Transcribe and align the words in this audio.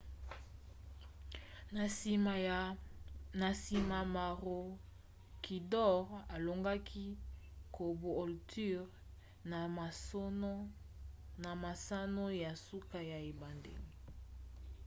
na 3.35 3.47
nsima 3.55 3.97
maroochydore 4.15 6.15
alongaki 6.35 7.05
caboolture 7.75 8.85
na 11.43 11.49
masano 11.63 12.23
ya 12.43 12.51
suka 12.67 12.99
ya 13.11 13.17
ebandeli 13.31 13.89